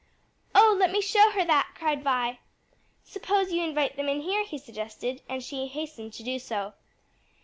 "Oh, 0.55 0.75
let 0.79 0.89
me 0.91 0.99
show 0.99 1.29
her 1.29 1.45
that!" 1.45 1.75
cried 1.75 2.03
Vi. 2.03 2.39
"Suppose 3.03 3.53
you 3.53 3.61
invite 3.63 3.97
them 3.97 4.09
in 4.09 4.21
here," 4.21 4.43
he 4.43 4.57
suggested, 4.57 5.21
and 5.29 5.43
she 5.43 5.67
hastened 5.67 6.13
to 6.13 6.23
do 6.23 6.39
so. 6.39 6.73